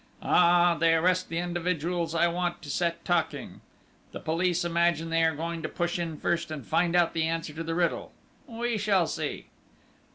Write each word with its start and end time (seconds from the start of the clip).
"Ah! 0.23 0.73
They 0.73 0.95
arrest 0.95 1.29
the 1.29 1.37
individuals 1.37 2.15
I 2.15 2.27
want 2.27 2.63
to 2.63 2.71
set 2.71 3.05
talking!... 3.05 3.61
The 4.13 4.19
police 4.19 4.65
imagine 4.65 5.11
they 5.11 5.23
are 5.23 5.35
going 5.35 5.61
to 5.61 5.69
push 5.69 5.99
in 5.99 6.17
first 6.19 6.49
and 6.49 6.65
find 6.65 6.95
out 6.95 7.13
the 7.13 7.27
answer 7.27 7.53
to 7.53 7.63
the 7.63 7.75
riddle!... 7.75 8.11
We 8.47 8.79
shall 8.79 9.05
see!" 9.05 9.45